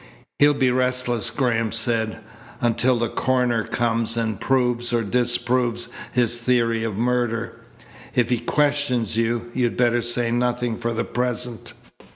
"He'll 0.39 0.55
be 0.55 0.71
restless," 0.71 1.29
Graham 1.29 1.71
said, 1.71 2.17
"until 2.59 2.97
the 2.97 3.07
coroner 3.07 3.63
comes, 3.63 4.17
and 4.17 4.41
proves 4.41 4.91
or 4.91 5.03
disproves 5.03 5.89
his 6.11 6.39
theory 6.39 6.83
of 6.83 6.97
murder. 6.97 7.61
If 8.15 8.29
he 8.31 8.39
questions 8.39 9.15
you, 9.15 9.51
you'd 9.53 9.77
better 9.77 10.01
say 10.01 10.31
nothing 10.31 10.75
for 10.79 10.91
the 10.91 11.05
present. 11.05 11.73